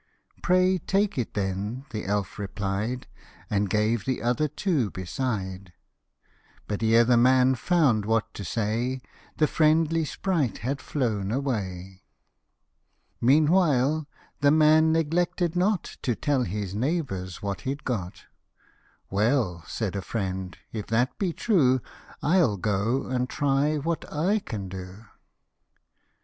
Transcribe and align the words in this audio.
"Pray 0.41 0.79
take 0.79 1.15
it 1.19 1.35
then," 1.35 1.85
the 1.91 2.05
elf 2.05 2.39
replied, 2.39 3.05
And 3.51 3.69
gave 3.69 4.03
the 4.03 4.19
other 4.23 4.47
two 4.47 4.89
beside; 4.89 5.73
But 6.67 6.81
ere 6.81 7.03
the 7.03 7.17
man 7.17 7.53
found 7.53 8.05
what 8.05 8.33
to 8.33 8.43
say, 8.43 9.03
The 9.37 9.45
friendly 9.45 10.03
sprite 10.05 10.57
had 10.65 10.81
flown 10.81 11.31
away. 11.31 12.01
Meanwhile 13.21 14.07
the 14.39 14.49
man 14.49 14.91
neglected 14.91 15.55
not 15.55 15.97
To 16.01 16.15
tell 16.15 16.45
his 16.45 16.73
neighbours 16.73 17.43
what 17.43 17.61
he'd 17.61 17.83
got:" 17.83 18.23
Well," 19.11 19.63
said 19.67 19.95
a 19.95 20.01
friend, 20.01 20.57
If 20.73 20.87
that 20.87 21.15
be 21.19 21.31
true, 21.31 21.79
I'll 22.23 22.57
go 22.57 23.05
and 23.05 23.29
try 23.29 23.77
what 23.77 24.03
/ 24.41 24.45
can 24.47 24.67
do." 24.67 25.05